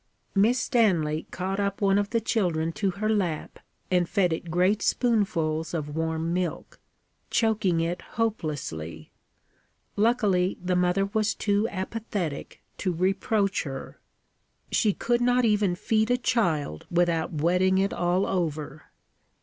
[0.33, 3.59] Miss Stanley caught up one of the children to her lap
[3.91, 6.79] and fed it great spoonfuls of warm milk
[7.29, 9.11] choking it hopelessly.
[9.95, 13.99] Luckily the mother was too apathetic to reproach her.
[14.71, 18.85] She could not even feed a child without wetting it all over!